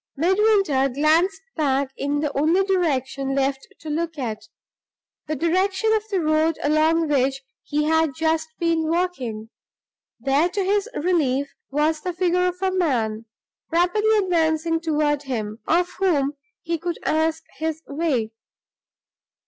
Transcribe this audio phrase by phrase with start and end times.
[0.17, 4.47] Midwinter glanced back in the only direction left to look at
[5.27, 9.51] the direction of the road along which he had just been walking.
[10.19, 13.25] There, to his relief, was the figure of a man,
[13.69, 16.33] rapidly advancing toward him, of whom
[16.63, 18.31] he could ask his way.